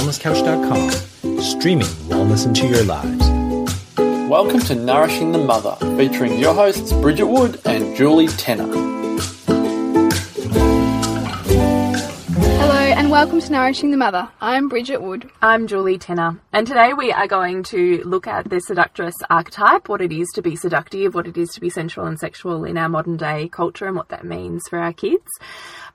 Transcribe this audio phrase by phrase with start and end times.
[0.00, 3.28] thewellnesscouch.com, streaming wellness into your lives.
[4.30, 8.66] Welcome to Nourishing the Mother, featuring your hosts Bridget Wood and Julie Tenner.
[12.56, 14.30] Hello and welcome to Nourishing the Mother.
[14.40, 15.28] I'm Bridget Wood.
[15.42, 20.00] I'm Julie Tenner, and today we are going to look at the seductress archetype, what
[20.00, 22.88] it is to be seductive, what it is to be sensual and sexual in our
[22.88, 25.28] modern day culture, and what that means for our kids.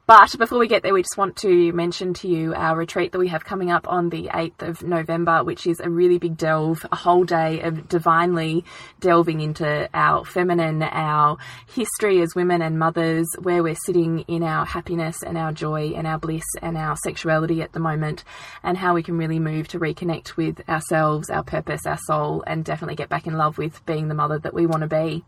[0.08, 3.18] But before we get there, we just want to mention to you our retreat that
[3.18, 6.86] we have coming up on the 8th of November, which is a really big delve,
[6.92, 8.64] a whole day of divinely
[9.00, 14.64] delving into our feminine, our history as women and mothers, where we're sitting in our
[14.64, 18.24] happiness and our joy and our bliss and our sexuality at the moment,
[18.62, 22.64] and how we can really move to reconnect with ourselves, our purpose, our soul, and
[22.64, 25.24] definitely get back in love with being the mother that we want to be.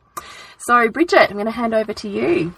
[0.60, 2.54] So, Bridget, I'm going to hand over to you.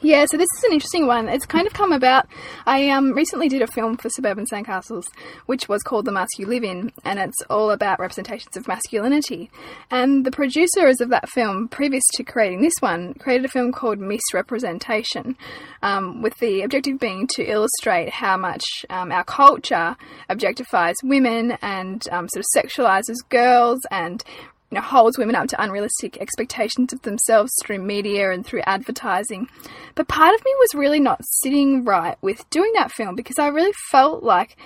[0.00, 1.28] Yeah, so this is an interesting one.
[1.28, 2.26] It's kind of come about.
[2.66, 5.04] I um, recently did a film for Suburban Sandcastles,
[5.46, 9.50] which was called The Mask You Live In, and it's all about representations of masculinity.
[9.90, 13.98] And the producers of that film, previous to creating this one, created a film called
[13.98, 15.36] Miss Representation,
[15.82, 19.96] um, with the objective being to illustrate how much um, our culture
[20.30, 24.24] objectifies women and um, sort of sexualizes girls and
[24.72, 29.46] you know, holds women up to unrealistic expectations of themselves through media and through advertising.
[29.94, 33.48] But part of me was really not sitting right with doing that film because I
[33.48, 34.56] really felt like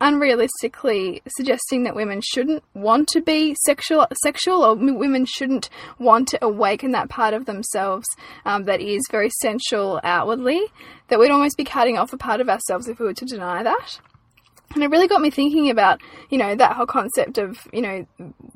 [0.00, 5.68] unrealistically suggesting that women shouldn't want to be sexual sexual or women shouldn't
[5.98, 8.06] want to awaken that part of themselves
[8.44, 10.60] um, that is very sensual outwardly
[11.08, 13.62] that we'd almost be cutting off a part of ourselves if we were to deny
[13.62, 14.00] that
[14.74, 18.06] and it really got me thinking about, you know, that whole concept of, you know,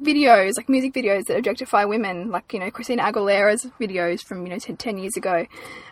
[0.03, 4.53] videos, like music videos that objectify women, like, you know, Christina Aguilera's videos from, you
[4.53, 5.47] know, 10, 10 years ago.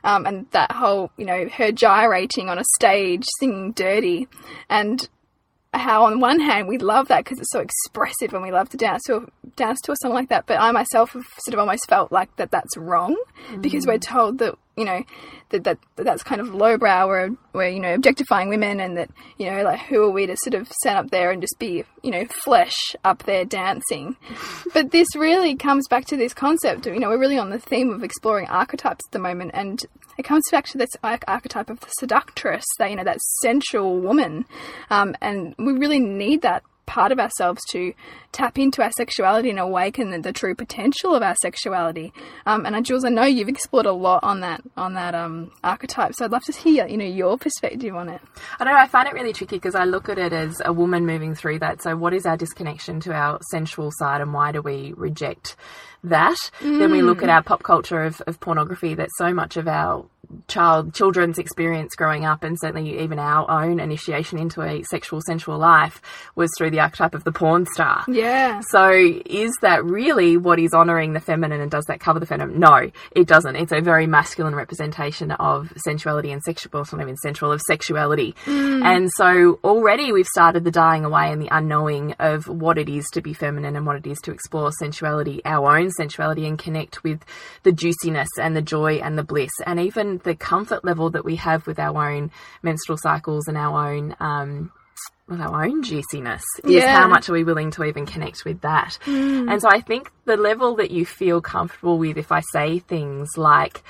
[0.05, 4.29] Um, and that whole, you know, her gyrating on a stage singing dirty.
[4.69, 5.09] And
[5.73, 8.77] how on one hand we love that because it's so expressive and we love to
[8.77, 11.61] dance to a, dance to a song like that but I myself have sort of
[11.61, 13.17] almost felt like that that's wrong
[13.51, 13.61] mm.
[13.61, 15.03] because we're told that you know
[15.51, 19.11] that, that, that that's kind of lowbrow where we're you know objectifying women and that
[19.39, 21.85] you know like who are we to sort of stand up there and just be
[22.03, 24.17] you know flesh up there dancing?
[24.75, 27.59] But this really comes back to this concept of you know we're really on the
[27.59, 29.85] theme of exploring archetypes at the moment and
[30.19, 34.45] it comes back to this archetype of the seductress that you know that sensual woman.
[34.91, 37.93] Um, and we really need that part of ourselves to
[38.33, 42.13] tap into our sexuality and awaken the, the true potential of our sexuality.
[42.47, 45.53] Um, and uh, Jules, I know you've explored a lot on that on that um,
[45.65, 48.21] archetype, so I'd love to hear you know your perspective on it.
[48.59, 51.07] I know I find it really tricky because I look at it as a woman
[51.07, 51.83] moving through that.
[51.83, 55.57] So, what is our disconnection to our sensual side, and why do we reject
[56.05, 56.39] that?
[56.61, 56.79] Mm.
[56.79, 57.35] Then we look at mm.
[57.35, 60.07] our pop culture of, of pornography that so much of our
[60.49, 65.59] child children's experience growing up and certainly even our own initiation into a sexual sensual
[65.59, 66.01] life
[66.35, 68.05] was through the archetype of the porn star.
[68.09, 68.61] Yeah.
[68.71, 72.59] So is that really what is honoring the feminine and does that cover the feminine?
[72.59, 73.57] No it doesn't.
[73.57, 78.35] It's a very masculine representation of sensuality and sexual well, not even sensual of sexuality.
[78.45, 78.85] Mm.
[78.85, 83.07] and so already we've started the dying away and the unknowing of what it is
[83.13, 87.03] to be feminine and what it is to explore sensuality our own sensuality and connect
[87.03, 87.25] with
[87.63, 91.37] the juiciness and the joy and the bliss and even the comfort level that we
[91.37, 92.31] have with our own
[92.63, 94.73] menstrual cycles and our own um,
[95.29, 97.01] with our own juiciness is yeah.
[97.01, 98.99] how much are we willing to even connect with that.
[99.07, 99.51] Mm.
[99.51, 103.37] And so I think the level that you feel comfortable with, if I say things
[103.37, 103.83] like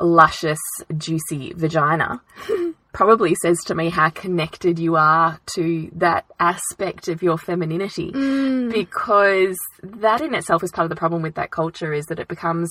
[0.00, 0.60] luscious,
[0.96, 2.22] juicy vagina,
[2.92, 8.12] probably says to me how connected you are to that aspect of your femininity.
[8.12, 8.72] Mm.
[8.72, 12.28] Because that in itself is part of the problem with that culture is that it
[12.28, 12.70] becomes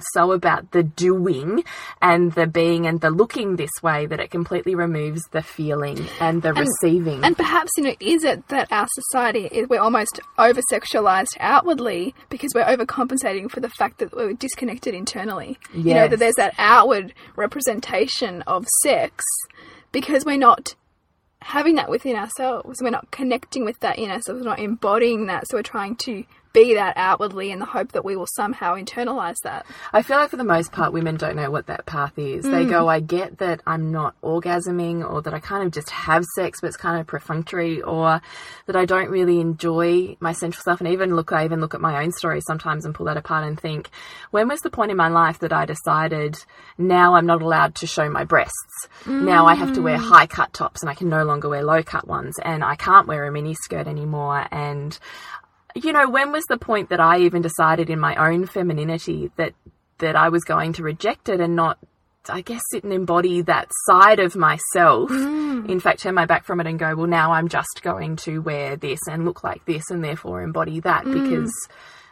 [0.00, 1.64] so about the doing
[2.00, 6.42] and the being and the looking this way that it completely removes the feeling and
[6.42, 7.24] the and, receiving.
[7.24, 12.14] And perhaps, you know, is it that our society, is, we're almost over sexualized outwardly
[12.28, 15.58] because we're overcompensating for the fact that we're disconnected internally?
[15.74, 15.84] Yes.
[15.84, 19.24] You know, that there's that outward representation of sex
[19.92, 20.74] because we're not
[21.40, 22.80] having that within ourselves.
[22.82, 24.40] We're not connecting with that in ourselves.
[24.40, 25.48] We're not embodying that.
[25.48, 29.36] So we're trying to be that outwardly in the hope that we will somehow internalize
[29.44, 29.66] that.
[29.92, 32.44] I feel like for the most part, women don't know what that path is.
[32.44, 32.50] Mm.
[32.50, 36.24] They go, I get that I'm not orgasming or that I kind of just have
[36.34, 38.20] sex, but it's kind of perfunctory or
[38.66, 40.80] that I don't really enjoy my sensual stuff.
[40.80, 43.44] And even look, I even look at my own story sometimes and pull that apart
[43.44, 43.90] and think,
[44.30, 46.36] when was the point in my life that I decided
[46.76, 48.88] now I'm not allowed to show my breasts?
[49.04, 49.24] Mm.
[49.24, 50.08] Now I have to wear mm.
[50.08, 53.06] high cut tops and I can no longer wear low cut ones and I can't
[53.06, 54.46] wear a mini skirt anymore.
[54.50, 54.98] And
[55.84, 59.54] you know, when was the point that I even decided in my own femininity that
[59.98, 61.78] that I was going to reject it and not
[62.30, 65.10] I guess, sit and embody that side of myself.
[65.10, 65.68] Mm.
[65.68, 68.42] In fact, turn my back from it and go, well, now I'm just going to
[68.42, 71.12] wear this and look like this and therefore embody that mm.
[71.24, 71.52] because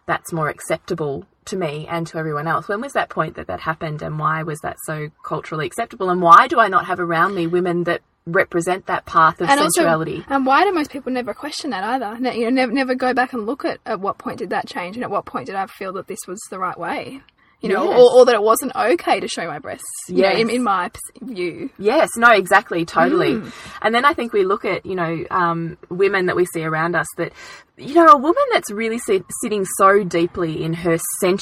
[0.06, 2.68] that's more acceptable to me and to everyone else.
[2.68, 6.10] When was that point that that happened and why was that so culturally acceptable?
[6.10, 9.60] And why do I not have around me women that represent that path of and
[9.60, 10.18] sensuality?
[10.18, 12.16] also, and why do most people never question that either?
[12.32, 14.96] You know, never, never go back and look at at what point did that change,
[14.96, 17.22] and at what point did I feel that this was the right way?
[17.62, 17.98] You know, Yes.
[17.98, 19.86] or, or that it wasn't okay to show my breasts.
[20.08, 20.90] You know, in, in my
[21.22, 21.70] view.
[21.78, 23.34] Yes, no, exactly, totally.
[23.34, 23.52] Mm.
[23.82, 26.94] And then I think we look at, you know, um, women that we see around
[26.94, 27.32] us that,
[27.78, 30.98] you know, a woman that's really sit, sitting so deeply in her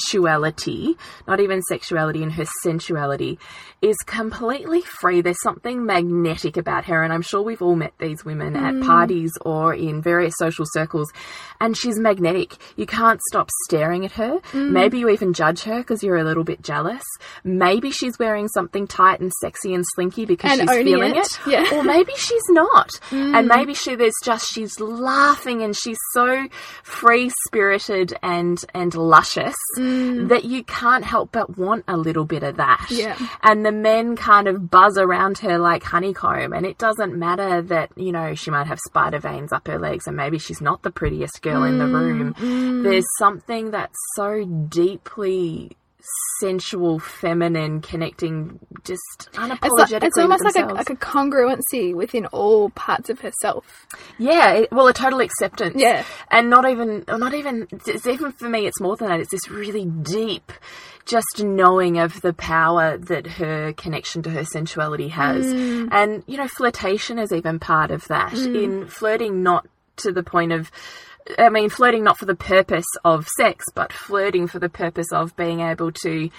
[0.09, 0.95] sensuality,
[1.27, 3.37] not even sexuality, in her sensuality,
[3.81, 5.21] is completely free.
[5.21, 7.03] There's something magnetic about her.
[7.03, 8.81] And I'm sure we've all met these women Mm.
[8.81, 11.11] at parties or in various social circles.
[11.61, 12.55] And she's magnetic.
[12.77, 14.39] You can't stop staring at her.
[14.51, 14.71] Mm.
[14.71, 17.03] Maybe you even judge her because you're a little bit jealous.
[17.43, 21.25] Maybe she's wearing something tight and sexy and slinky because And she's feeling it.
[21.25, 21.39] it.
[21.47, 21.65] Yeah.
[21.65, 21.73] Mm.
[21.73, 22.89] Or maybe she's not.
[23.11, 26.47] And maybe she there's just she's laughing and she's so
[26.83, 32.57] free spirited and and luscious that you can't help but want a little bit of
[32.57, 32.85] that.
[32.89, 32.97] Mm.
[32.97, 33.27] Yeah.
[33.43, 37.91] And the men kind of buzz around her like honeycomb and it doesn't matter that,
[37.97, 40.91] you know, she might have spider veins up her legs and maybe she's not the
[40.91, 42.83] prettiest girl in the room.
[42.83, 45.75] There's something that's so deeply
[46.39, 52.25] sensual, feminine, connecting just It's, unapologetically like, it's almost like a, like a congruency within
[52.27, 53.87] all parts of herself.
[54.17, 55.75] Yeah, it, well, a total acceptance.
[55.77, 56.03] Yeah.
[56.29, 57.67] and not even, not even.
[57.85, 59.19] It's even for me, it's more than that.
[59.19, 60.51] It's this really deep,
[61.05, 65.89] just knowing of the power that her connection to her sensuality has, Mm.
[65.91, 68.33] and you know, flirtation is even part of that.
[68.33, 69.67] In flirting, not
[69.97, 70.71] to the point of.
[71.37, 75.35] I mean, flirting not for the purpose of sex, but flirting for the purpose of
[75.35, 76.29] being able to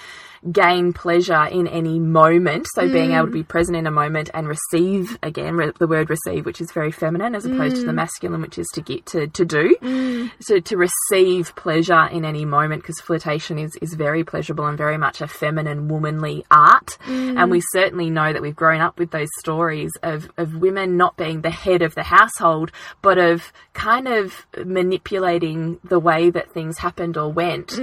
[0.53, 2.67] gain pleasure in any moment.
[2.75, 3.35] So being able to mm.
[3.35, 6.93] be present in a moment and receive again re- the word receive, which is very
[6.93, 7.97] feminine as opposed to the mm.
[7.97, 9.77] masculine, which is to get to to do.
[9.83, 10.31] Mm.
[10.41, 14.99] So to receive pleasure in any moment, because flirtation is is very pleasurable and very
[14.99, 16.99] much a feminine, womanly art.
[17.07, 21.17] And we certainly know that we've grown up with those stories of of women not
[21.17, 22.73] being the head of the household,
[23.03, 27.77] but of kind of manipulating the way that things happened or went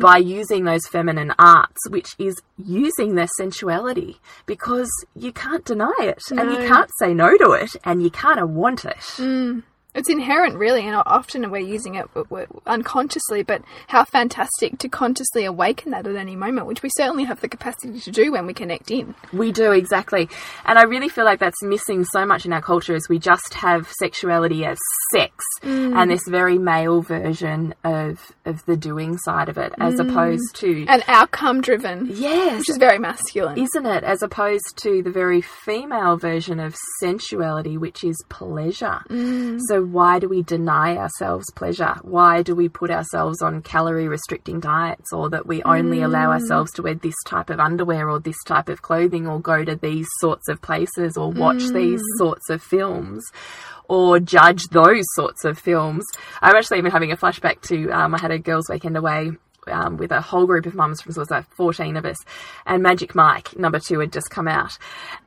[0.00, 6.20] by using those feminine arts, which is using their sensuality because you can't deny it
[6.30, 8.98] and you can't say no to it and you kind of want it.
[9.16, 9.62] Mm.
[9.96, 12.06] It's inherent, really, and often we're using it
[12.66, 13.42] unconsciously.
[13.42, 17.48] But how fantastic to consciously awaken that at any moment, which we certainly have the
[17.48, 19.14] capacity to do when we connect in.
[19.32, 20.28] We do, exactly.
[20.64, 23.54] And I really feel like that's missing so much in our culture is we just
[23.54, 24.78] have sexuality as
[25.12, 25.96] sex mm.
[25.96, 30.08] and this very male version of of the doing side of it as mm.
[30.08, 32.58] opposed to an outcome driven, Yes.
[32.58, 33.58] which is very masculine.
[33.58, 34.04] Isn't it?
[34.04, 39.00] As opposed to the very female version of sensuality, which is pleasure.
[39.08, 39.60] Mm.
[39.68, 41.96] So, why do we deny ourselves pleasure?
[42.02, 46.72] Why do we put ourselves on calorie restricting diets or that we only allow ourselves
[46.72, 50.06] to wear this type of underwear or this type of clothing or go to these
[50.20, 53.24] sorts of places or watch these sorts of films?
[53.88, 56.04] Or judge those sorts of films.
[56.42, 59.30] I'm actually even having a flashback to um, I had a girls' weekend away
[59.68, 62.18] um, with a whole group of mums from so it was like 14 of us
[62.66, 64.78] and Magic Mike number two had just come out.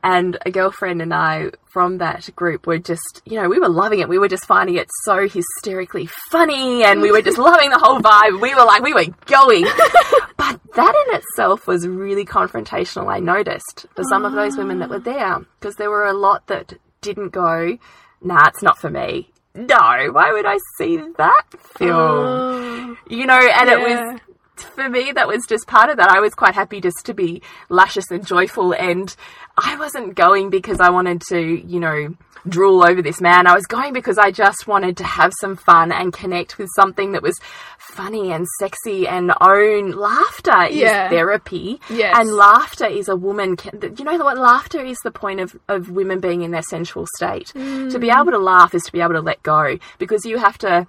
[0.02, 4.00] And a girlfriend and I from that group were just you know we were loving
[4.00, 4.08] it.
[4.08, 8.00] We were just finding it so hysterically funny and we were just loving the whole
[8.00, 8.40] vibe.
[8.40, 9.66] We were like we were going.
[10.36, 14.88] But that in itself was really confrontational I noticed for some of those women that
[14.88, 16.72] were there because there were a lot that
[17.02, 17.76] didn't go
[18.22, 19.30] nah it's not for me.
[19.54, 21.44] No why would I see that
[21.76, 22.96] film?
[23.08, 24.20] You know, and it was
[24.62, 26.10] for me that was just part of that.
[26.10, 29.14] I was quite happy just to be luscious and joyful, and
[29.56, 32.14] I wasn't going because I wanted to, you know,
[32.48, 33.46] drool over this man.
[33.46, 37.12] I was going because I just wanted to have some fun and connect with something
[37.12, 37.38] that was
[37.78, 41.04] funny and sexy and own laughter Yeah.
[41.04, 41.80] is therapy.
[41.90, 42.16] Yes.
[42.18, 45.90] And laughter is a woman can, you know what laughter is the point of, of
[45.90, 47.48] women being in their sensual state.
[47.48, 48.20] To be mm.
[48.20, 50.86] able to laugh is to be able to let go because you have to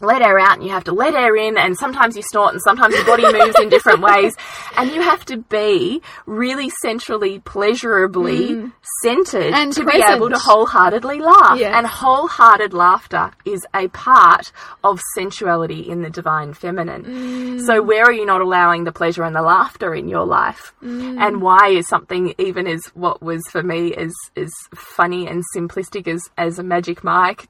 [0.00, 2.62] let air out and you have to let air in and sometimes you snort and
[2.62, 4.34] sometimes your body moves in different ways.
[4.76, 8.72] And you have to be really centrally pleasurably mm.
[9.02, 10.04] centered And to present.
[10.08, 11.58] be able to wholeheartedly laugh.
[11.58, 11.78] Yeah.
[11.78, 14.52] and wholehearted laughter is a part
[14.84, 17.04] of sensuality in the divine feminine.
[17.04, 17.66] Mm.
[17.66, 20.74] So where are you not allowing the pleasure and the laughter in your life?
[20.82, 21.20] Mm.
[21.20, 26.06] And why is something even as what was for me as as funny and simplistic
[26.08, 27.48] as as a magic mike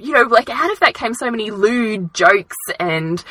[0.00, 3.22] you know, like out of that came so many lewd jokes and,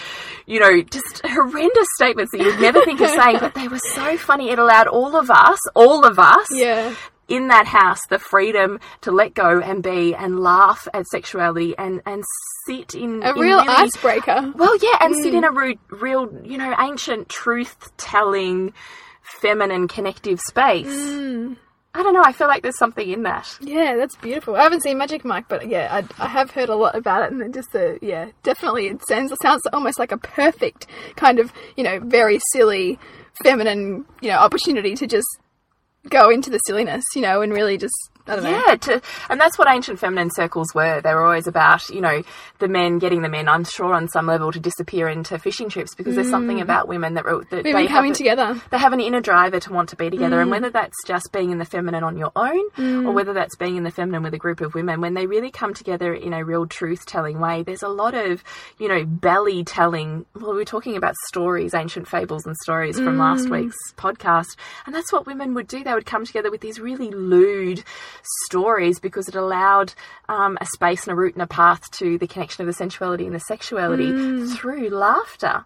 [0.45, 4.17] you know, just horrendous statements that you'd never think of saying, but they were so
[4.17, 4.49] funny.
[4.49, 6.93] It allowed all of us, all of us, Yeah.
[7.27, 12.01] in that house the freedom to let go and be and laugh at sexuality and
[12.05, 12.23] and
[12.67, 14.51] sit in A in real really- icebreaker.
[14.55, 15.23] well yeah and Mm.
[15.23, 18.73] sit in a real, real you know ancient truth telling
[19.21, 21.55] feminine connective space Mm.
[21.95, 24.55] I don't know i feel like there's something in that Yeah, that's beautiful.
[24.55, 27.31] I haven't seen Magic Mike, but yeah, I, I have heard a lot about it,
[27.31, 31.51] and just the yeah, definitely it sounds it sounds almost like a perfect kind of
[31.75, 32.99] you know very silly
[33.43, 35.27] feminine you know opportunity to just
[36.09, 37.95] go into the silliness, you know, and really just.
[38.27, 41.01] Yeah, to, and that's what ancient feminine circles were.
[41.01, 42.23] They were always about, you know,
[42.59, 45.93] the men getting the men, I'm sure, on some level, to disappear into fishing trips
[45.95, 47.87] because there's something about women that, that Women they Mm.
[47.89, 48.61] coming have, together.
[48.71, 50.41] They have an inner driver to want to be together, Mm.
[50.43, 53.75] and whether that's just being in the feminine on your own, or whether that's being
[53.75, 56.43] in the feminine with a group of women, when they really come together in a
[56.45, 58.43] real truth-telling way, there's a lot of,
[58.79, 60.25] you know, belly telling.
[60.35, 63.51] Well, we were talking about stories, ancient fables and stories from last Mm.
[63.51, 65.83] week's podcast, and that's what women would do.
[65.83, 67.83] They would come together with these really lewd
[68.45, 69.93] stories because it allowed
[70.29, 73.25] um, a space and a route and a path to the connection of the sensuality
[73.25, 74.55] and the sexuality Mm.
[74.55, 75.65] through laughter.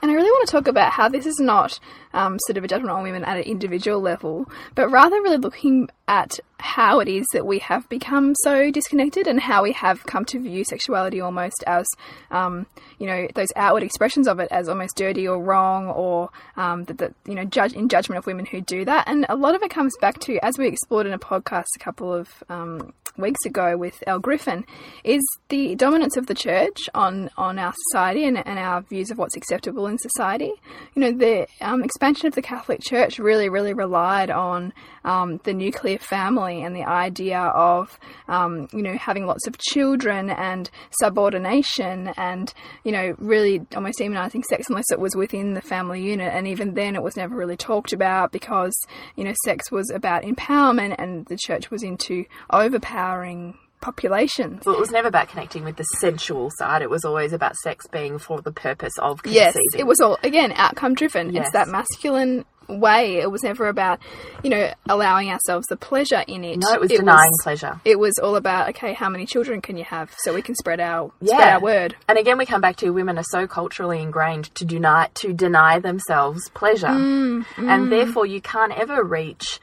[0.00, 1.78] And I really want to talk about how this is not
[2.14, 5.88] um, sort of a judgment on women at an individual level, but rather really looking
[6.06, 10.24] at how it is that we have become so disconnected and how we have come
[10.24, 11.86] to view sexuality almost as,
[12.30, 12.66] um,
[12.98, 16.98] you know, those outward expressions of it as almost dirty or wrong or um, that,
[16.98, 19.04] that, you know, judge in judgment of women who do that.
[19.06, 21.78] And a lot of it comes back to, as we explored in a podcast a
[21.78, 24.64] couple of um, weeks ago with Elle Griffin,
[25.04, 29.18] is the dominance of the church on, on our society and, and our views of
[29.18, 30.52] what's acceptable in society.
[30.94, 34.72] You know, the um, expansion of the Catholic Church really, really relied on
[35.04, 37.98] um, the nuclear family and the idea of,
[38.28, 40.70] um, you know, having lots of children and
[41.00, 42.52] subordination and,
[42.84, 46.32] you know, really almost demonizing sex unless it was within the family unit.
[46.32, 48.74] And even then, it was never really talked about because,
[49.16, 54.64] you know, sex was about empowerment and the church was into overpowering populations.
[54.64, 56.82] Well, it was never about connecting with the sensual side.
[56.82, 60.52] It was always about sex being for the purpose of Yes, it was all again
[60.52, 61.32] outcome driven.
[61.32, 61.46] Yes.
[61.46, 63.16] It's that masculine way.
[63.16, 63.98] It was never about,
[64.42, 66.58] you know, allowing ourselves the pleasure in it.
[66.58, 67.80] No, it was denying pleasure.
[67.84, 70.78] It was all about okay, how many children can you have so we can spread
[70.80, 71.54] our spread Yeah.
[71.54, 71.96] our word.
[72.08, 75.78] And again, we come back to women are so culturally ingrained to deny to deny
[75.78, 79.60] themselves pleasure, Mm, and therefore you can't ever reach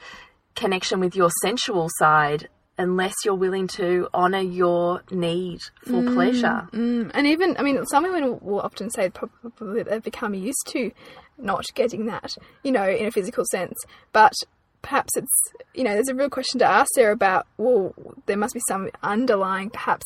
[0.56, 6.68] connection with your sensual side unless you're willing to honor your need for mm, pleasure.
[6.72, 10.90] Mm, and even, I mean, some women will often say probably they've become used to
[11.38, 13.78] not getting that, you know, in a physical sense.
[14.12, 14.34] But
[14.82, 15.32] perhaps it's,
[15.74, 17.94] you know, there's a real question to ask there about, well,
[18.26, 20.04] there must be some underlying, perhaps,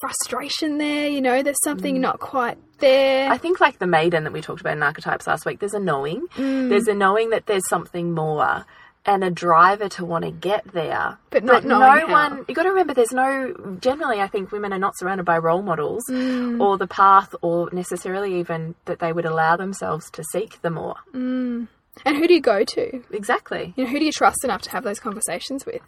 [0.00, 2.00] frustration there, you know, there's something mm.
[2.00, 3.30] not quite there.
[3.30, 5.80] I think, like the maiden that we talked about in archetypes last week, there's a
[5.80, 6.26] knowing.
[6.36, 6.70] Mm.
[6.70, 8.64] There's a knowing that there's something more
[9.10, 11.18] and a driver to want to get there.
[11.30, 12.10] But not no how.
[12.10, 15.38] one, you got to remember, there's no, generally, I think women are not surrounded by
[15.38, 16.60] role models mm.
[16.60, 20.94] or the path or necessarily even that they would allow themselves to seek the more.
[21.12, 21.66] Mm.
[22.04, 23.02] and who do you go to?
[23.10, 23.74] Exactly.
[23.76, 25.82] You know, who do you trust enough to have those conversations with?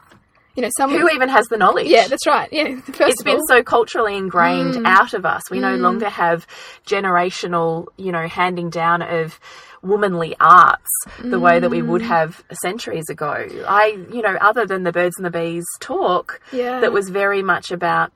[0.55, 1.01] You know, someone.
[1.01, 1.87] Who even has the knowledge?
[1.87, 2.49] yeah, that's right.
[2.53, 4.87] Yeah, it's been so culturally ingrained mm.
[4.87, 5.43] out of us.
[5.51, 5.81] We no mm.
[5.81, 6.47] longer have
[6.87, 9.39] generational, you know, handing down of
[9.83, 10.89] womanly arts
[11.23, 12.07] the way that we would mm.
[12.07, 13.47] have centuries ago.
[13.67, 16.81] I, you know, other than the birds and the bees talk, Yeah.
[16.81, 18.13] that was very much about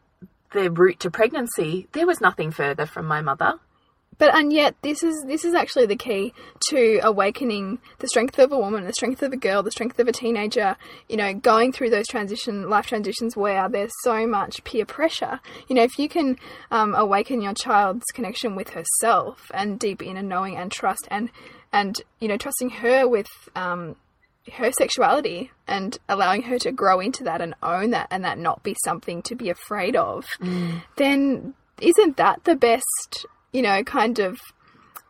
[0.52, 1.88] the route to pregnancy.
[1.92, 3.54] There was nothing further from my mother.
[4.18, 6.32] But and yet this is this is actually the key
[6.68, 10.08] to awakening the strength of a woman, the strength of a girl, the strength of
[10.08, 10.76] a teenager,
[11.08, 15.40] you know, going through those transition life transitions where there's so much peer pressure.
[15.68, 16.38] You know, if you can
[16.70, 21.30] um, awaken your child's connection with herself and deep inner knowing and trust and
[21.72, 23.96] and you know, trusting her with um,
[24.52, 28.62] her sexuality and allowing her to grow into that and own that and that not
[28.62, 30.24] be something to be afraid of,
[30.96, 34.38] then isn't that the best, you know, kind of,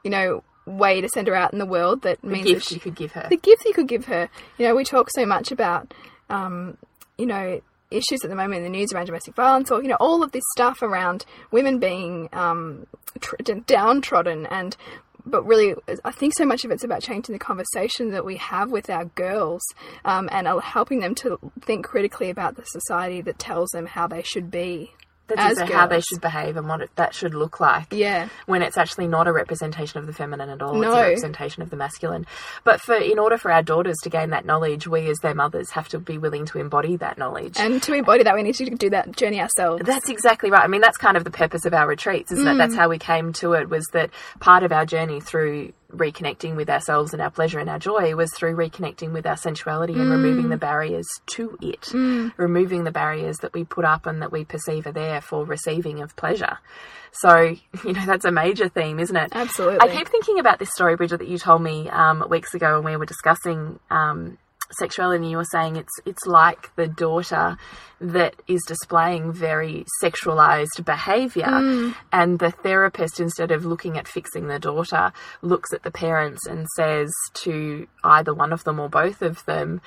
[0.05, 2.81] you know, way to send her out in the world that means that she, you
[2.81, 3.27] could give her.
[3.29, 4.29] the gift you could give her.
[4.57, 5.93] You know, we talk so much about,
[6.31, 6.79] um,
[7.19, 7.61] you know,
[7.91, 10.31] issues at the moment in the news around domestic violence, or you know, all of
[10.31, 12.87] this stuff around women being um,
[13.21, 13.35] tr-
[13.67, 14.77] downtrodden, and
[15.25, 15.75] but really,
[16.05, 19.07] I think so much of it's about changing the conversation that we have with our
[19.07, 19.63] girls,
[20.05, 24.23] um, and helping them to think critically about the society that tells them how they
[24.23, 24.93] should be.
[25.29, 27.87] That as is how they should behave and what it, that should look like.
[27.93, 28.29] Yeah.
[28.47, 31.71] When it's actually not a representation of the feminine at all, it's a representation of
[31.71, 32.27] the masculine.
[32.65, 35.71] But for in order for our daughters to gain that knowledge, we as their mothers
[35.71, 37.57] have to be willing to embody that knowledge.
[37.59, 39.83] And to embody that, we need to do that journey ourselves.
[39.85, 40.63] That's exactly right.
[40.63, 42.55] I mean, that's kind of the purpose of our retreats, isn't it?
[42.57, 42.79] That's Mm.
[42.79, 43.69] how we came to it.
[43.69, 47.79] Was that part of our journey through reconnecting with ourselves and our pleasure and our
[47.79, 50.51] joy was through reconnecting with our sensuality and removing Mm.
[50.51, 51.93] the barriers to it,
[52.37, 56.01] removing the barriers that we put up and that we perceive are there for receiving
[56.03, 56.59] of pleasure.
[57.13, 59.31] So, you know, that's a major theme, isn't it?
[59.33, 59.81] Absolutely.
[59.81, 62.93] I keep thinking about this story, Bridget, that you told me um, weeks ago when
[62.93, 64.37] we were discussing um,
[64.71, 65.23] sexuality.
[65.23, 67.57] And you were saying it's it's like the daughter
[68.01, 74.59] that is displaying very sexualized behavior, and the therapist, instead of looking at fixing the
[74.59, 79.45] daughter, looks at the parents and says to either one of them or both of
[79.47, 79.81] them.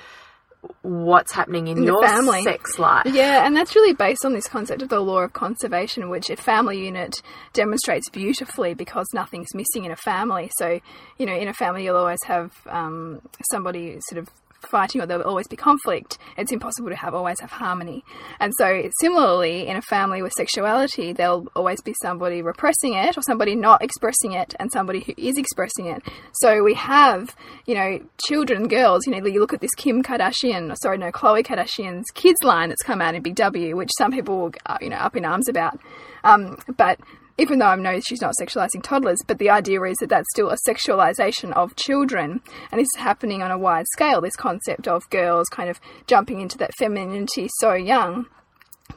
[0.82, 2.42] What's happening in, the your family.
[2.42, 3.06] sex life?
[3.06, 6.36] Yeah, and that's really based on this concept of the law of conservation, which a
[6.36, 7.14] family unit
[7.54, 10.50] demonstrates beautifully because nothing's missing in a family.
[10.58, 10.78] So,
[11.16, 14.28] you know, in a family, you'll always have um, somebody sort of
[14.68, 16.18] fighting or there'll always be conflict.
[16.36, 18.04] It's impossible to have always have harmony.
[18.38, 23.22] And so similarly in a family with sexuality there'll always be somebody repressing it or
[23.22, 26.02] somebody not expressing it and somebody who is expressing it.
[26.40, 27.34] So we have
[27.66, 31.44] you know children girls you know you look at this kim kardashian sorry no khloe
[31.44, 34.96] kardashian's kids line that's come out in big w which some people are you know
[34.96, 35.78] up in arms about.
[36.22, 37.00] Um, but
[37.38, 40.50] even though I know she's not sexualizing toddlers, but the idea is that that's still
[40.50, 44.20] a sexualization of children, and this is happening on a wide scale.
[44.20, 48.26] This concept of girls kind of jumping into that femininity so young,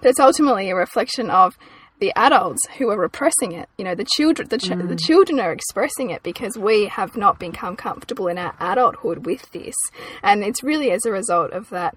[0.01, 1.57] but it's ultimately a reflection of
[1.99, 3.69] the adults who are repressing it.
[3.77, 7.39] You know, the children, the, ch- the children are expressing it because we have not
[7.39, 9.75] become comfortable in our adulthood with this,
[10.21, 11.95] and it's really as a result of that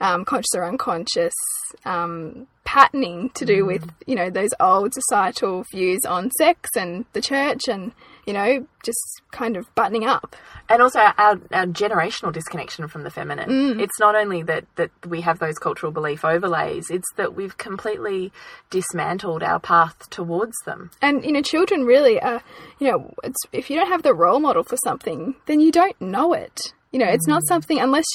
[0.00, 1.34] um, conscious or unconscious
[1.84, 7.20] um, patterning to do with you know those old societal views on sex and the
[7.20, 7.92] church and
[8.26, 10.36] you know just kind of buttoning up.
[10.68, 13.48] and also our, our generational disconnection from the feminine.
[13.48, 13.80] Mm.
[13.80, 18.32] It's not only that that we have those cultural belief overlays; it's that we've completely
[18.70, 20.90] dismantled our path towards them.
[21.00, 22.42] And you know, children really are.
[22.78, 25.98] You know, it's, if you don't have the role model for something, then you don't
[26.00, 26.74] know it.
[26.92, 28.06] You know, it's not something unless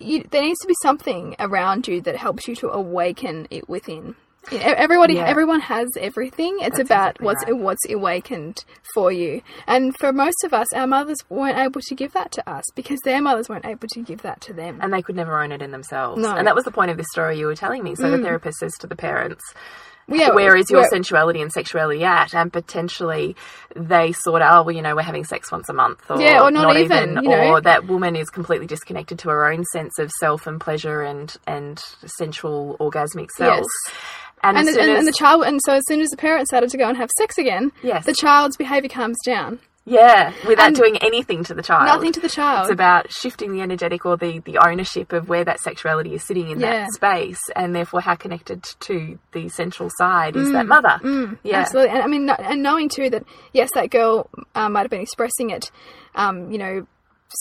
[0.00, 4.16] you, there needs to be something around you that helps you to awaken it within.
[4.52, 5.26] Everybody, Yeah.
[5.26, 6.58] everyone has everything.
[6.60, 7.58] It's That's about exactly what's right.
[7.58, 9.42] what's awakened for you.
[9.66, 13.00] And for most of us, our mothers weren't able to give that to us because
[13.04, 14.78] their mothers weren't able to give that to them.
[14.80, 16.20] and they could never own it in themselves.
[16.20, 16.32] No.
[16.34, 16.38] Mm.
[16.38, 17.94] And that was the point of this story you were telling me.
[17.94, 19.42] So the therapist says to the parents,
[20.06, 22.34] Yeah, where is your sensuality and sexuality at?
[22.34, 23.34] And potentially
[23.74, 26.00] they sort of, oh, well, you know, we're having sex once a month.
[26.10, 27.52] Or Yeah, or not even, you know.
[27.54, 31.34] Or that woman is completely disconnected to her own sense of self and pleasure and,
[31.46, 31.82] and
[32.18, 33.64] sensual orgasmic self.
[33.86, 33.94] Yes.
[34.48, 36.50] And, and, as and, as, and the child, and so as soon as the parents
[36.50, 38.04] started to go and have sex again, Yes.
[38.06, 39.58] the child's behaviour calms down.
[39.86, 41.84] yeah, without and doing anything to the child.
[41.86, 42.62] Nothing to the child.
[42.66, 46.48] It's about shifting the energetic or the, the ownership of where that sexuality is sitting
[46.50, 46.70] in Yeah.
[46.86, 50.98] that space, and therefore how connected to the central side is that mother.
[51.42, 54.90] yeah, Absolutely, and I mean, and knowing too that yes, that girl uh, might have
[54.90, 55.70] been expressing it,
[56.14, 56.86] um, you know,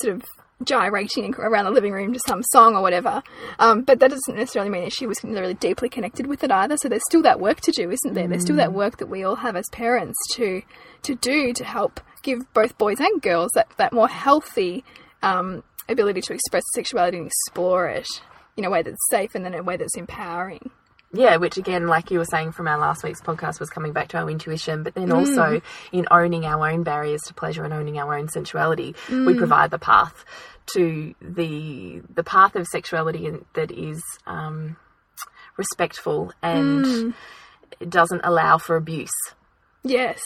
[0.02, 0.24] sort of
[0.64, 3.22] gyrating around the living room to some song or whatever.
[3.60, 6.78] Um, but that doesn't necessarily mean that she was really deeply connected with it either.
[6.78, 8.28] So there's still that work to do, isn't there?
[8.28, 10.62] There's still that work that we all have as parents to
[11.04, 14.84] to do to help give both boys and girls that that more healthy
[15.22, 18.08] um, ability to express sexuality and explore it
[18.56, 20.70] in a way that's safe and then in a way that's empowering.
[21.16, 24.08] Yeah, which again, like you were saying from our last week's podcast, was coming back
[24.10, 25.18] to our intuition, but then Mm.
[25.20, 29.28] also in owning our own barriers to pleasure and owning our own sensuality, Mm.
[29.28, 30.26] we provide the path
[30.74, 34.76] to the the path of sexuality that is um,
[35.58, 37.14] respectful and Mm.
[37.80, 39.12] it doesn't allow for abuse.
[39.84, 40.22] Yes.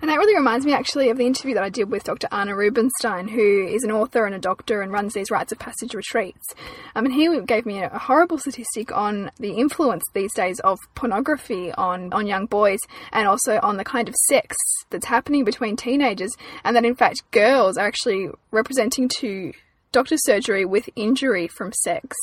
[0.00, 2.28] And that really reminds me actually of the interview that I did with Dr.
[2.32, 5.94] Arne Rubinstein, who is an author and a doctor and runs these rites of passage
[5.94, 6.54] retreats.
[6.94, 10.78] Um, and he gave me a, a horrible statistic on the influence these days of
[10.94, 12.80] pornography on, on young boys
[13.12, 14.56] and also on the kind of sex
[14.90, 16.32] that's happening between teenagers,
[16.64, 19.52] and that in fact girls are actually representing to
[19.92, 22.16] doctor's surgery with injury from sex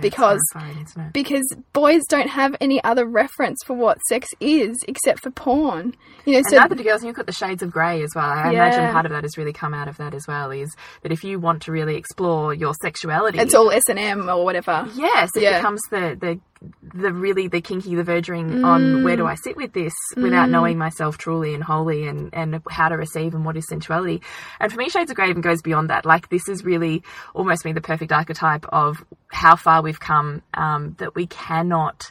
[0.00, 1.12] because isn't it?
[1.12, 5.94] because boys don't have any other reference for what sex is except for porn.
[6.24, 8.10] You know, And so neither do girls, and you've got the shades of grey as
[8.14, 8.24] well.
[8.24, 8.66] I Yeah.
[8.66, 10.50] imagine part of that has really come out of that as well.
[10.50, 14.28] Is that if you want to really explore your sexuality, it's all S and M
[14.28, 14.86] or whatever.
[14.94, 15.58] Yes, it Yeah.
[15.58, 16.40] becomes the, the
[16.82, 20.78] the really the kinky, the verging on where do I sit with this without knowing
[20.78, 24.22] myself truly and wholly and, and how to receive and what is sensuality.
[24.60, 26.06] And for me, Shades of Grey even goes beyond that.
[26.06, 27.02] Like this is really
[27.34, 32.10] almost me the perfect archetype of how far we've come, um, that we cannot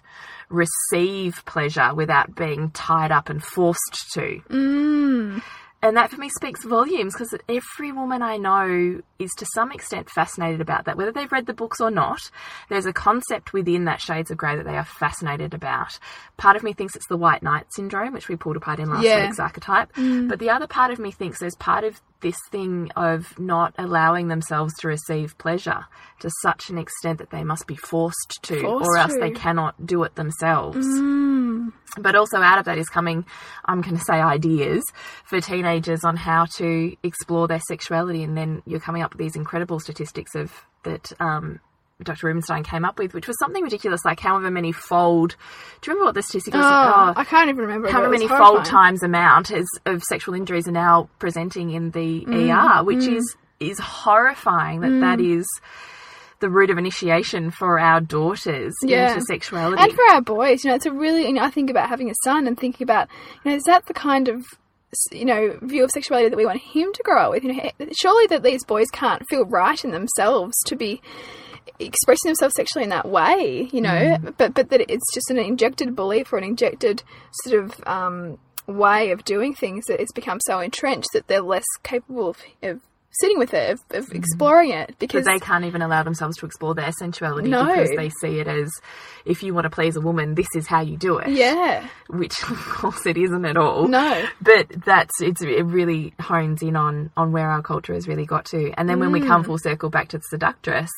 [0.50, 4.42] receive pleasure without being tied up and forced to.
[5.84, 10.10] And that for me speaks volumes because every woman I know is to some extent
[10.10, 10.98] fascinated about that.
[10.98, 12.20] Whether they've read the books or not,
[12.70, 16.00] there's a concept within that Shades of Grey that they are fascinated about.
[16.38, 19.04] Part of me thinks it's the white knight syndrome, which we pulled apart in last
[19.04, 19.26] Yeah.
[19.26, 19.94] week's archetype.
[19.94, 20.30] Mm.
[20.30, 24.30] But the other part of me thinks there's part of this thing of not allowing
[24.30, 25.86] themselves to receive pleasure
[26.22, 29.20] to such an extent that they must be forced to, Forced or else to.
[29.20, 31.33] they cannot do it themselves mm.
[32.00, 33.26] But also out of that is coming
[33.66, 34.84] i'm going to say ideas
[35.26, 38.24] for teenagers on how to explore their sexuality.
[38.24, 40.52] And then you're coming up with these incredible statistics of
[40.84, 41.60] that um,
[42.02, 45.36] dr rubinstein came up with which was something ridiculous like however many fold
[45.80, 47.90] do you remember what the statistic was Oh, Oh, I can't even remember.
[47.90, 52.26] however many was fold times amount is, of sexual injuries are now presenting in the
[52.28, 55.46] ER, which is is horrifying that that is
[56.44, 59.14] the route of initiation for our daughters Yeah.
[59.14, 59.82] into sexuality.
[59.82, 61.26] And for our boys, you know, it's a really.
[61.26, 63.08] You know, I think about having a son and thinking about,
[63.44, 64.44] you know, is that the kind of
[65.12, 67.44] you know view of sexuality that we want him to grow up with?
[67.44, 71.02] You know, surely that these boys can't feel right in themselves to be
[71.80, 75.96] expressing themselves sexually in that way, you know, but but that it's just an injected
[75.96, 77.04] belief or an injected
[77.46, 81.64] sort of um, way of doing things that it's become so entrenched that they're less
[81.84, 82.82] capable of, of
[83.20, 86.74] sitting with it, of, of exploring it, because they can't even allow themselves to explore
[86.76, 87.66] their sensuality No.
[87.66, 88.72] because they see it as
[89.26, 91.30] if you want to please a woman, this is how you do it.
[91.30, 93.88] yeah, Which of course it isn't at all.
[93.88, 98.26] no, But that's it's it really hones in on on where our culture has really
[98.26, 98.72] got to.
[98.78, 99.28] And then when we Mm.
[99.28, 100.90] come full circle back to the seductress,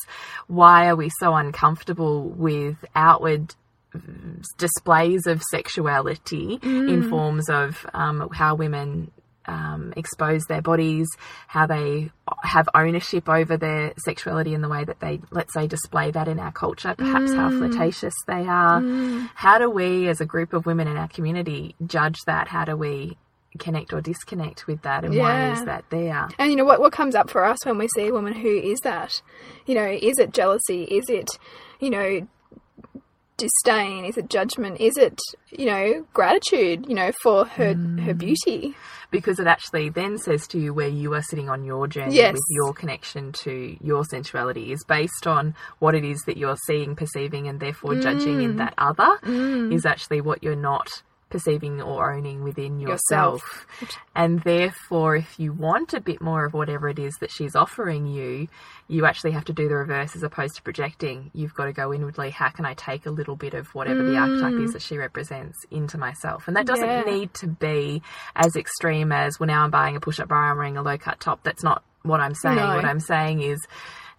[0.48, 3.54] why are we so uncomfortable with outward
[3.96, 6.90] mm, displays of sexuality Mm.
[6.90, 9.12] in forms of um, how women
[9.48, 11.08] um, expose their bodies,
[11.48, 12.12] how they
[12.44, 16.40] have ownership over their sexuality in the way that they, let's say, display that in
[16.40, 17.58] our culture, perhaps how Mm.
[17.58, 18.82] flirtatious they are.
[19.36, 22.48] How do we, as a group of women in our community, judge that?
[22.48, 23.18] How do we
[23.60, 25.06] connect or disconnect with that?
[25.06, 26.28] And why is that there?
[26.38, 26.82] And you know what?
[26.82, 29.22] What comes up for us when we see a woman who is that?
[29.66, 30.84] You know, is it jealousy?
[30.84, 31.30] Is it,
[31.80, 32.28] you know,
[33.38, 34.06] disdain?
[34.06, 34.80] Is it judgment?
[34.80, 35.20] Is it,
[35.52, 36.86] you know, gratitude?
[36.88, 38.76] You know, for her her beauty?
[39.16, 42.34] Because it actually then says to you where you are sitting on your journey Yes.
[42.34, 46.96] with your connection to your sensuality is based on what it is that you're seeing,
[46.96, 48.44] perceiving, and therefore judging Mm.
[48.44, 49.18] in that other
[49.76, 50.90] is actually what you're not
[51.36, 53.42] perceiving or owning within yourself.
[53.82, 53.98] Yourself.
[54.16, 58.06] And therefore, if you want a bit more of whatever it is that she's offering
[58.08, 58.48] you,
[58.88, 61.32] you actually have to do the reverse as opposed to projecting.
[61.34, 64.16] You've got to go inwardly, how can I take a little bit of whatever the
[64.16, 66.48] archetype is that she represents into myself?
[66.48, 67.06] And that doesn't Mm.
[67.06, 67.12] Yeah.
[67.14, 68.02] need to be
[68.36, 70.98] as extreme as, well, now I'm buying a push up bra, I'm wearing a low
[70.98, 71.44] cut top.
[71.44, 72.56] That's not what I'm saying.
[72.58, 72.76] No.
[72.76, 73.60] What I'm saying is,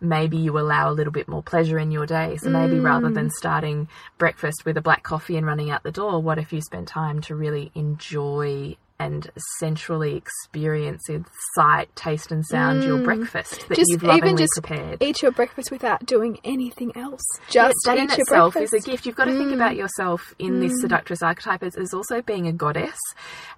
[0.00, 2.36] maybe you allow a little bit more pleasure in your day.
[2.36, 3.14] So maybe rather Mm.
[3.14, 6.60] than starting breakfast with a black coffee and running out the door, what if you
[6.60, 13.04] spent time to really enjoy and sensually experience with sight, taste, and sound your mm.
[13.04, 13.76] breakfast that Mm.
[13.76, 15.02] Just you've lovingly even just prepared?
[15.02, 17.22] eat your breakfast without doing anything else.
[17.50, 18.74] Yeah, Just that eat in itself breakfast.
[18.74, 19.06] is a gift.
[19.06, 19.78] You've got to think about mm.
[19.78, 20.80] yourself in this mm.
[20.80, 22.98] seductress archetype as, as also being a goddess.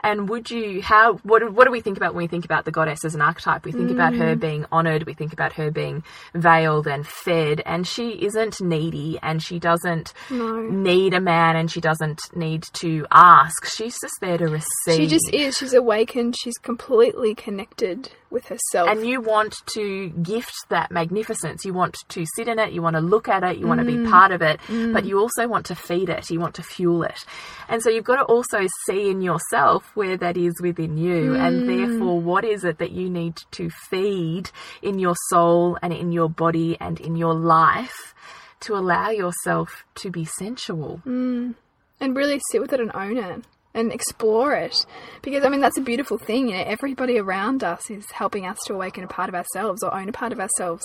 [0.03, 2.71] And would you how what what do we think about when we think about the
[2.71, 3.65] goddess as an archetype?
[3.65, 5.05] We think about her being honored.
[5.05, 6.03] We think about her being
[6.35, 11.81] veiled and fed, and she isn't needy, and she doesn't need a man, and she
[11.81, 13.67] doesn't need to ask.
[13.67, 15.11] She's just there to receive.
[15.31, 15.57] Just is.
[15.57, 16.37] She's awakened.
[16.39, 18.91] She's completely connected with herself.
[18.91, 21.65] and you want to gift that magnificence.
[21.65, 23.87] You want to sit in it, you want to look at it, you want to
[23.87, 24.05] Mm.
[24.05, 24.61] be part of it,
[24.93, 27.25] but you also want to feed it, you want to fuel it.
[27.71, 31.63] And so you've got to also see in yourself where that is within you, and
[31.63, 31.67] Mm.
[31.67, 34.51] therefore, what is it that you need to feed
[34.83, 38.15] in your soul and in your body and in your life
[38.61, 41.01] to allow yourself to be sensual.
[42.01, 43.43] and really sit with it and own it
[43.79, 44.85] and explore it
[45.23, 48.59] because i mean that's a beautiful thing you know everybody around us is helping us
[48.67, 50.83] to awaken a part of ourselves or own a part of ourselves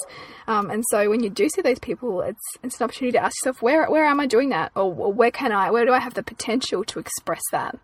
[0.47, 3.35] um, and so when you do see those people it's it's an opportunity to ask
[3.41, 5.99] yourself where where am i doing that or, or where can i where do i
[5.99, 7.77] have the potential to express that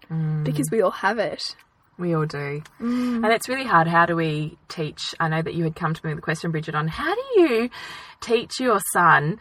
[0.44, 1.56] because we all have it
[1.98, 2.64] We all do.
[2.80, 3.24] Mm.
[3.24, 3.88] And it's really hard.
[3.88, 5.14] How do we teach?
[5.20, 7.22] I know that you had come to me with a question, Bridget, on how do
[7.42, 7.70] you
[8.22, 9.38] teach your son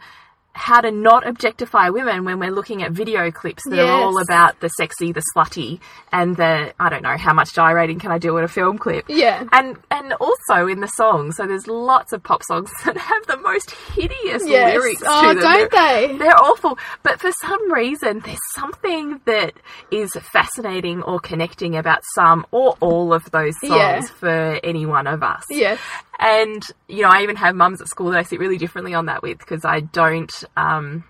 [0.59, 4.59] how to not objectify women when we're looking at video clips that are all about
[4.59, 5.79] the sexy, the slutty,
[6.11, 9.05] and the I don't know how much gyrating can I do in a film clip.
[9.07, 9.45] Yeah.
[9.53, 13.37] And and also in the songs, so there's lots of pop songs that have the
[13.37, 14.73] most hideous Yes.
[14.75, 15.43] lyrics Oh, to them.
[15.43, 16.17] don't They're- they?
[16.17, 16.77] They're awful.
[17.03, 19.53] But for some reason, there's something that
[19.91, 24.01] is fascinating or connecting about some or all of those songs Yeah.
[24.01, 25.43] for any one of us.
[25.49, 25.79] Yes.
[26.19, 29.05] And, you know, I even have mums at school that I sit really differently on
[29.05, 31.05] that with because I don't, um,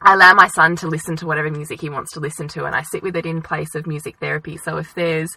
[0.00, 2.74] I allow my son to listen to whatever music he wants to listen to and
[2.74, 4.56] I sit with it in place of music therapy.
[4.56, 5.36] So if there's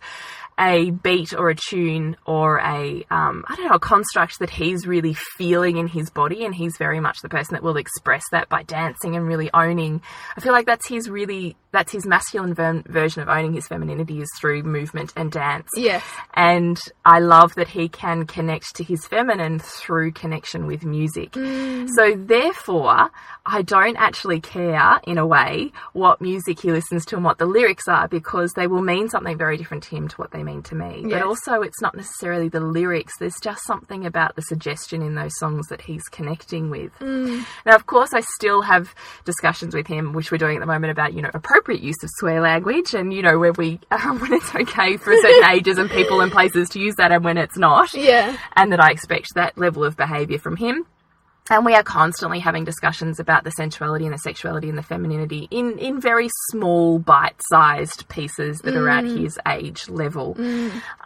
[0.60, 4.88] a beat or a tune or a, um, I don't know, a construct that he's
[4.88, 8.50] really feeling in his body and he's very much the person that will express that
[8.50, 10.02] by dancing and really owning.
[10.36, 14.20] I feel like that's his really, that's his masculine ver- version of owning his femininity
[14.20, 15.70] is through movement and dance.
[15.76, 16.04] Yes.
[16.34, 21.36] And I love that he can connect to his feminine through connection with music.
[21.36, 23.12] So therefore,
[23.46, 27.46] I don't actually care in a way what music he listens to and what the
[27.46, 30.64] lyrics are because they will mean something very different to him to what they mean
[30.64, 31.04] to me.
[31.04, 31.12] Yes.
[31.12, 33.14] But also it's not necessarily the lyrics.
[33.20, 36.92] There's just something about the suggestion in those songs that he's connecting with.
[37.02, 40.92] Now, of course, I still have discussions with him, which we're doing at the moment
[40.92, 44.34] about, you know, appropriate use of swear language and, you know, where we, um, when
[44.34, 47.58] it's okay for certain ages and people and places to use that and when it's
[47.58, 47.94] not.
[47.94, 48.38] Yeah.
[48.56, 50.86] And that I expect that level of behaviour from him.
[51.50, 55.48] And we are constantly having discussions about the sensuality and the sexuality and the femininity
[55.52, 60.36] in, in very small, bite sized pieces that are at his age level.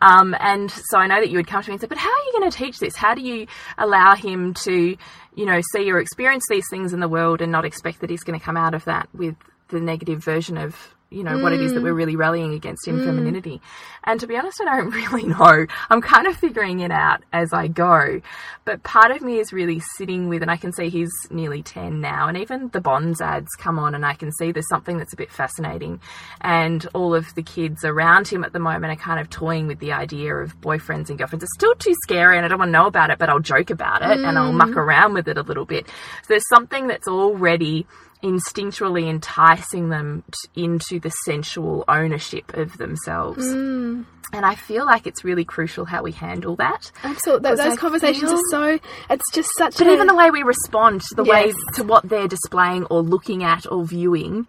[0.01, 2.10] Um, and so I know that you would come to me and say, but how
[2.10, 2.95] are you going to teach this?
[2.95, 4.97] How do you allow him to,
[5.36, 8.23] you know, see or experience these things in the world and not expect that he's
[8.23, 9.36] going to come out of that with
[9.69, 10.75] the negative version of,
[11.12, 11.97] you know, what it is that we're mm.
[11.97, 13.06] really rallying against in mm.
[13.06, 13.62] femininity?
[14.04, 15.67] And to be honest, I don't really know.
[15.89, 18.21] I'm kind of figuring it out as I go.
[18.65, 22.00] But part of me is really sitting with, and I can see he's nearly 10
[22.00, 25.13] now, and even the Bonds ads come on, and I can see there's something that's
[25.13, 26.00] a bit fascinating.
[26.39, 29.80] And all of the kids around him at the moment are kind of toying with
[29.80, 31.43] the idea of boyfriends and girlfriends.
[31.43, 33.69] It's still too scary, and I don't want to know about it, but I'll joke
[33.69, 34.78] about it and I'll muck mm.
[34.78, 35.88] around with it a little bit.
[35.88, 37.86] So there's something that's already
[38.24, 43.46] instinctually enticing them t- into the sensual ownership of themselves.
[43.46, 44.06] Mm.
[44.34, 46.92] And I feel like it's really crucial how we handle that.
[47.04, 47.50] Absolutely.
[47.50, 48.80] Those, I conversations feel- are so.
[49.10, 49.78] It's just such.
[49.78, 53.02] But a, even the way we respond to the way to what they're displaying or
[53.02, 54.48] looking at or viewing,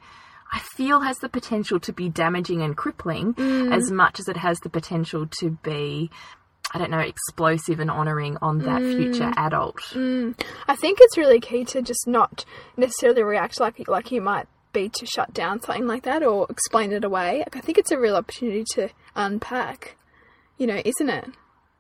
[0.53, 3.75] I feel has the potential to be damaging and crippling mm.
[3.75, 6.11] as much as it has the potential to be
[6.75, 9.35] I don't know, explosive and honouring on that future mm.
[9.37, 9.77] adult.
[9.93, 10.41] Mm.
[10.69, 12.45] I think it's really key to just not
[12.77, 16.93] necessarily react like like you might be to shut down something like that or explain
[16.93, 17.45] it away.
[17.53, 19.97] I think it's a real opportunity to unpack.
[20.57, 21.31] You know, isn't it?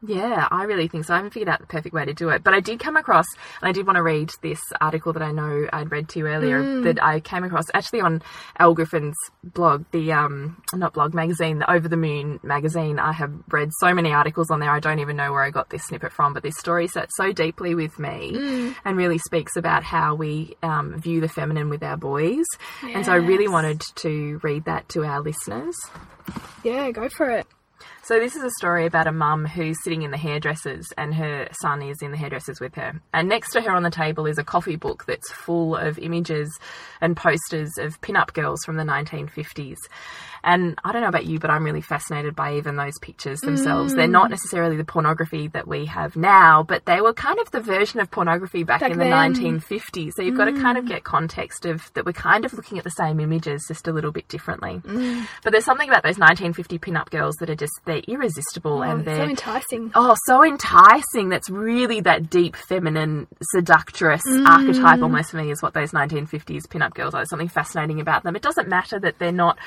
[0.04, 1.14] Yeah, I really think so.
[1.14, 2.42] I haven't figured out the perfect way to do it.
[2.42, 3.26] But I did come across,
[3.60, 6.26] and I did want to read this article that I know I'd read to you
[6.26, 8.20] earlier that I came across actually on
[8.58, 12.98] Elle Griffin's blog, the, um, not blog, magazine, the Over the Moon magazine.
[12.98, 15.70] I have read so many articles on there, I don't even know where I got
[15.70, 19.84] this snippet from, but this story sat so deeply with me and really speaks about
[19.84, 22.46] how we um, view the feminine with our boys.
[22.82, 25.76] And so I really wanted to read that to our listeners.
[26.64, 27.46] Yeah, go for it.
[28.04, 31.48] So this is a story about a mum who's sitting in the hairdressers and her
[31.60, 33.00] son is in the hairdressers with her.
[33.14, 36.58] And next to her on the table is a coffee book that's full of images
[37.00, 39.78] and posters of pin-up girls from the 1950s.
[40.44, 43.94] And I don't know about you, but I'm really fascinated by even those pictures themselves.
[43.94, 44.30] They're not mm.
[44.30, 48.10] necessarily the pornography that we have now, but they were kind of the version of
[48.10, 49.34] pornography back, Back in the then.
[49.34, 50.12] 1950s.
[50.16, 50.88] So you've got to kind of mm.
[50.88, 54.10] get context of that we're kind of looking at the same images just a little
[54.10, 54.80] bit differently.
[54.84, 55.26] Mm.
[55.44, 59.04] But there's something about those 1950 pin-up girls that are just they're irresistible Oh, and
[59.04, 59.90] they're so enticing.
[59.94, 61.28] oh so enticing.
[61.28, 66.94] That's really that deep feminine seductress archetype almost for me is what those 1950s pin-up
[66.94, 67.18] girls are.
[67.18, 68.36] There's something fascinating about them.
[68.36, 69.58] It doesn't matter that they're not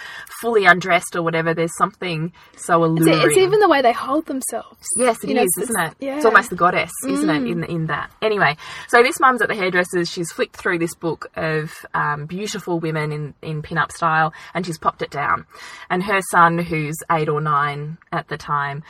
[0.41, 1.53] fully undressed or whatever.
[1.53, 3.21] There's something so alluring.
[3.27, 4.85] it's even the way they hold themselves.
[4.97, 5.85] Yes, it is, You know, it's- isn't it?
[5.85, 6.13] it's- yeah.
[6.13, 6.17] Mm.
[6.17, 7.35] It's almost the goddess, isn't it?
[7.51, 8.11] In in that.
[8.21, 10.09] Anyway, so this mum's at the hairdressers.
[10.09, 14.77] She's flicked through this book of um, beautiful women in in pin-up style, and she's
[14.77, 15.45] popped it down.
[15.89, 18.83] And her son, who's eight or nine at the time,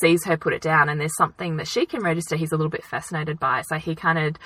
[0.00, 2.36] sees her put it down, and there's something that she can register.
[2.36, 4.36] He's a little bit fascinated by, so he kind of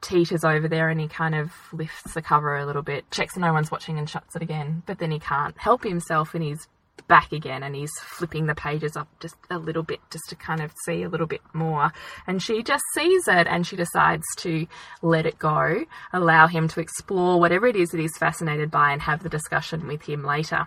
[0.00, 3.52] teeters over there, and he kind of lifts the cover a little bit, checks no
[3.52, 4.82] one's watching, and shuts it again.
[4.86, 6.68] But then he can't help himself, and he's
[7.06, 10.60] back again and he's flipping the pages up just a little bit just to kind
[10.60, 11.92] of see a little bit more
[12.26, 14.66] and she just sees it and she decides to
[15.02, 19.02] let it go allow him to explore whatever it is that he's fascinated by and
[19.02, 20.66] have the discussion with him later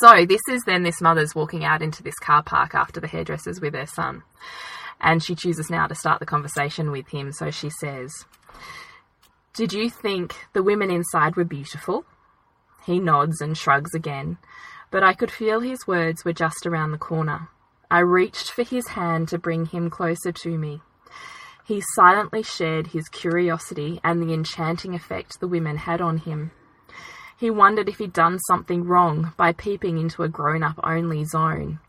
[0.00, 3.60] so this is then this mother's walking out into this car park after the hairdressers
[3.60, 4.22] with her son
[5.00, 8.12] and she chooses now to start the conversation with him so she says
[9.54, 12.04] Did you think the women inside were beautiful?
[12.84, 14.38] He nods and shrugs again,
[14.90, 17.48] but I could feel his words were just around the corner.
[17.90, 20.82] I reached for his hand to bring him closer to me.
[21.64, 26.52] He silently shared his curiosity and the enchanting effect the women had on him.
[27.38, 31.80] He wondered if he'd done something wrong by peeping into a grown up only zone.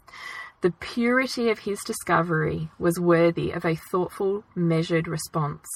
[0.61, 5.67] The purity of his discovery was worthy of a thoughtful, measured response.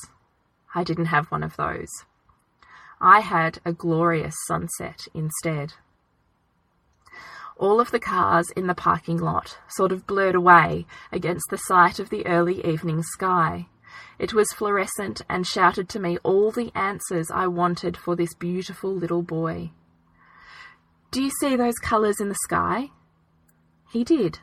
[0.76, 1.90] I didn't have one of those.
[3.00, 5.74] I had a glorious sunset instead.
[7.58, 12.00] All of the cars in the parking lot sort of blurred away against the sight
[12.00, 13.68] of the early evening sky.
[14.20, 18.94] It was fluorescent and shouted to me all the answers I wanted for this beautiful
[18.94, 19.72] little boy.
[21.12, 22.92] Do you see those colours in the sky?
[23.92, 24.40] He did.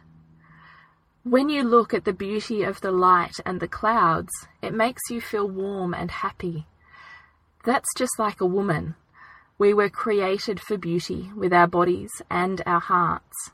[1.23, 4.33] When you look at the beauty of the light and the clouds,
[4.63, 6.67] it makes you feel warm and happy.
[7.65, 8.95] That's just like a woman.
[9.59, 13.51] We were created for beauty with our bodies and our hearts.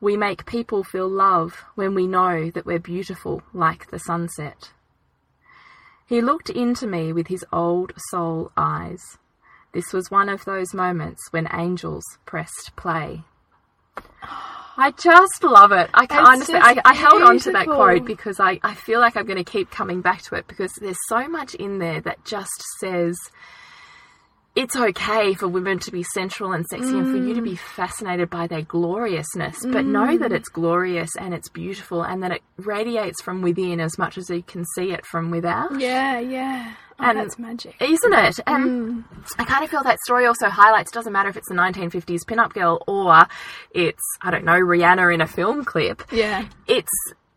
[0.00, 4.72] We make people feel love when we know that we're beautiful like the sunset.
[6.06, 9.18] He looked into me with his old soul eyes.
[9.72, 13.22] This was one of those moments when angels pressed play.
[14.76, 15.90] I just love it.
[15.92, 16.64] I can't understand.
[16.64, 19.44] I, I held on to that quote because I, I feel like I'm going to
[19.44, 23.16] keep coming back to it because there's so much in there that just says
[24.56, 27.44] it's okay for women to be sensual and sexy and for you to mm.
[27.44, 30.18] be fascinated by their gloriousness, but know mm.
[30.20, 34.28] that it's glorious and it's beautiful and that it radiates from within as much as
[34.28, 35.78] you can see it from without.
[35.78, 36.74] Yeah, yeah.
[36.98, 37.76] Oh, And- that's magic.
[37.80, 38.40] Isn't it?
[38.46, 39.04] And mm.
[39.38, 42.52] I kind of feel that story also highlights, doesn't matter if it's the 1950s pinup
[42.52, 43.26] girl or
[43.70, 46.02] it's, I don't know, Rihanna in a film clip.
[46.12, 46.46] Yeah.
[46.66, 46.90] It's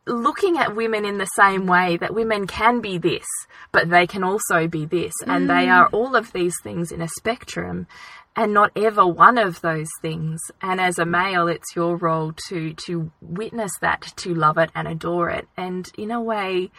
[0.06, 3.26] looking at women in the same way that women can be this,
[3.72, 5.13] but they can also be this.
[5.26, 7.88] And they are all of these things in a spectrum
[8.36, 10.39] and not ever one of those things.
[10.62, 14.88] And as a male, it's your role to, to witness that, to love it and
[14.88, 15.48] adore it.
[15.56, 16.72] And in a way,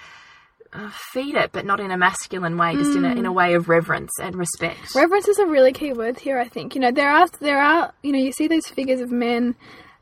[0.72, 3.54] uh, feed it, but not in a masculine way, just in, a, in a way
[3.54, 4.94] of reverence and respect.
[4.94, 6.38] Reverence is a really key word here.
[6.38, 9.12] I think you know there are there are you know you see these figures of
[9.12, 9.54] men.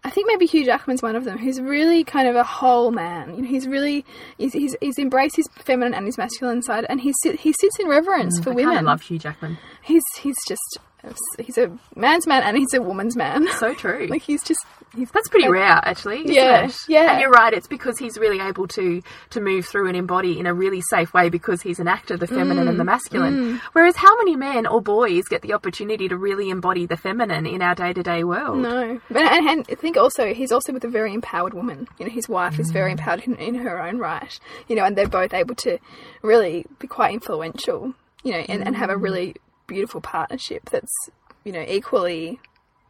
[0.05, 3.37] I think maybe Hugh Jackman's one of them, who's really kind of a whole man.
[3.37, 4.05] You know, he's really
[4.37, 7.79] he's he's, he's embraced his feminine and his masculine side, and he sit, he sits
[7.79, 8.79] in reverence mm, for I women.
[8.79, 9.59] I love Hugh Jackman.
[9.83, 10.79] He's he's just
[11.39, 13.47] he's a man's man and he's a woman's man.
[13.59, 14.07] So true.
[14.11, 14.61] like he's just
[14.95, 16.23] he's That's pretty rare, actually.
[16.33, 16.77] Yeah, it?
[16.89, 17.13] yeah.
[17.13, 17.53] And you're right.
[17.53, 21.13] It's because he's really able to to move through and embody in a really safe
[21.15, 23.61] way because he's an actor, the feminine Mm, and the masculine.
[23.73, 27.63] Whereas, how many men or boys get the opportunity to really embody the feminine in
[27.63, 28.59] our day to day world?
[28.59, 31.89] No, but and, and I think also he's also with a very empowered woman.
[31.99, 32.73] You know, his wife is Mm.
[32.75, 34.39] very empowered in, in her own right.
[34.69, 35.79] You know, and they're both able to
[36.23, 37.95] really be quite influential.
[38.23, 38.95] You know, and, and have Mm.
[38.95, 39.35] a really
[39.67, 40.93] beautiful partnership that's
[41.45, 42.41] you know equally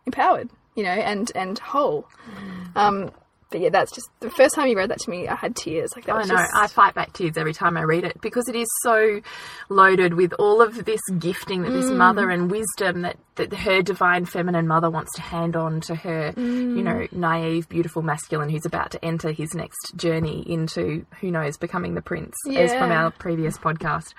[0.07, 0.51] empowered.
[0.75, 2.09] You know, and and whole.
[2.35, 2.77] Mm.
[2.77, 3.11] Um,
[3.53, 5.29] but yeah, that's just the first time you read that to me.
[5.29, 5.93] I had tears.
[5.95, 6.37] Like that I know.
[6.37, 9.21] just I fight back tears every time I read it because it is so
[9.69, 14.25] loaded with all of this gifting that this mother and wisdom that, that her divine
[14.25, 18.91] feminine mother wants to hand on to her, you know, naive, beautiful masculine who's about
[18.93, 23.59] to enter his next journey into, who knows, becoming the prince, as from our previous
[23.59, 24.15] podcast.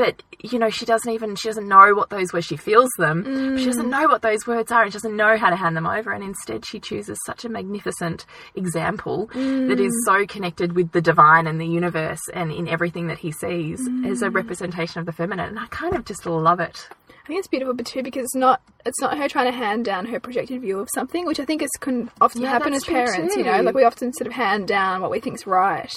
[0.00, 2.46] But you know, she doesn't even she doesn't know what those words.
[2.46, 3.58] She feels them.
[3.58, 3.90] She doesn't mm.
[3.90, 6.10] know what those words are, and she doesn't know how to hand them over.
[6.10, 10.06] And instead, she chooses such a magnificent example that is mm.
[10.06, 14.22] so connected with the divine and the universe, and in everything that he sees as
[14.22, 14.34] a mm.
[14.34, 15.50] representation of the feminine.
[15.50, 16.88] And I kind of just love it.
[17.22, 19.84] I think it's beautiful, but too because it's not it's not her trying to hand
[19.84, 22.84] down her projected view of something, which I think is can often Yeah, happen as
[22.84, 23.36] parents.
[23.36, 25.92] You know, like we often sort of hand down what we think's right,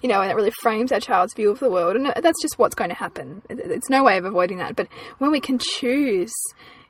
[0.00, 2.58] you know, and it really frames our child's view of the world, and that's just
[2.58, 3.39] what's going to happen.
[3.48, 4.76] It- It's no way of avoiding that.
[4.76, 6.32] But when we can choose,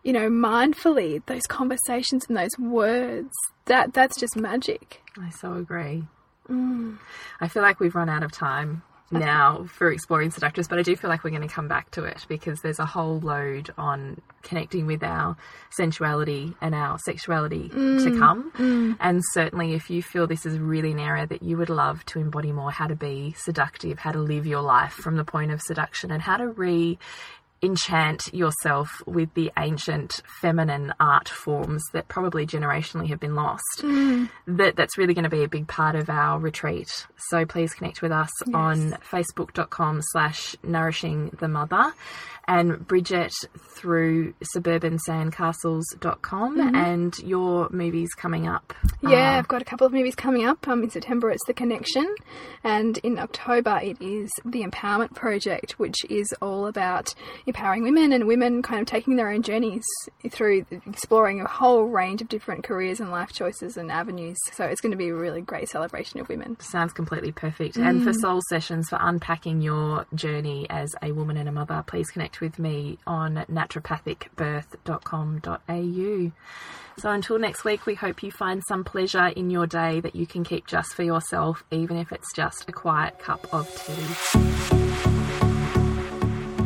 [0.02, 3.30] you know, mindfully those conversations and those words,
[3.66, 5.00] that that's just magic.
[5.20, 6.04] I so agree.
[6.48, 6.98] Mm.
[7.40, 10.94] I feel like we've run out of time now for exploring seductress, but I do
[10.96, 14.20] feel like we're going to come back to it because there's a whole load on
[14.42, 15.36] connecting with our
[15.70, 18.52] sensuality and our sexuality to mm, come.
[18.52, 18.96] Mm.
[19.00, 22.20] And certainly, if you feel this is really an area that you would love to
[22.20, 25.60] embody more, how to be seductive, how to live your life from the point of
[25.60, 26.98] seduction, and how to re
[27.62, 33.82] enchant yourself with the ancient feminine art forms that probably generationally have been lost.
[33.82, 37.06] That that's really going to be a big part of our retreat.
[37.28, 41.92] So please connect with us on facebook.com slash nourishing the mother
[42.48, 43.34] and Bridget
[43.76, 48.72] through suburbansandcastles.com and your movies coming up.
[49.02, 50.66] Yeah, Uh, I've got a couple of movies coming up.
[50.66, 52.12] Um, in September, it's The Connection,
[52.64, 57.14] and in October, it is The Empowerment Project, which is all about
[57.50, 59.82] empowering women and women kind of taking their own journeys
[60.30, 64.38] through exploring a whole range of different careers and life choices and avenues.
[64.52, 66.60] So it's going to be a really great celebration of women.
[66.60, 67.76] Sounds completely perfect.
[67.76, 68.20] And for mm.
[68.20, 72.60] soul sessions, for unpacking your journey as a woman and a mother, please connect with
[72.60, 76.32] me on naturopathicbirth.com.au.
[76.98, 80.26] So until next week, we hope you find some pleasure in your day that you
[80.26, 84.06] can keep just for yourself, even if it's just a quiet cup of tea.